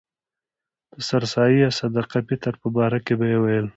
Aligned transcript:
د 0.93 0.95
سر 1.07 1.23
سایې 1.33 1.57
یا 1.63 1.69
صدقه 1.79 2.19
فطر 2.27 2.53
په 2.61 2.67
باره 2.75 2.99
کې 3.05 3.13
به 3.19 3.25
یې 3.31 3.37
ویل. 3.41 3.67